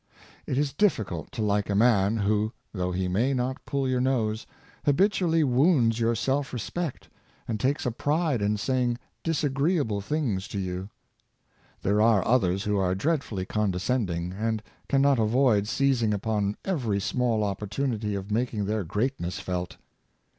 It 0.47 0.57
is 0.57 0.73
difficult 0.73 1.31
to 1.33 1.43
like 1.43 1.69
a 1.69 1.75
man 1.75 2.17
who, 2.17 2.53
though 2.73 2.91
he 2.91 3.07
may 3.07 3.35
not 3.35 3.63
pull 3.65 3.87
your 3.87 4.01
nose, 4.01 4.47
habitually 4.83 5.43
wounds 5.43 5.99
your 5.99 6.15
self 6.15 6.53
respect,, 6.53 7.07
and 7.47 7.59
takes 7.59 7.85
a 7.85 7.91
pride 7.91 8.41
in 8.41 8.57
saying 8.57 8.97
disagreeable 9.21 10.01
things 10.01 10.47
to 10.47 10.57
you. 10.57 10.89
There 11.83 12.01
are 12.01 12.25
others 12.27 12.63
who 12.63 12.77
are 12.77 12.95
dreadfully 12.95 13.45
condescending, 13.45 14.33
and 14.33 14.63
can 14.89 15.03
not 15.03 15.19
avoid 15.19 15.67
seizing 15.67 16.15
upon 16.15 16.57
every 16.65 16.99
small 16.99 17.43
opportunity 17.43 18.15
of 18.15 18.31
making 18.31 18.65
their 18.65 18.83
greatness 18.83 19.37
felt. 19.39 19.77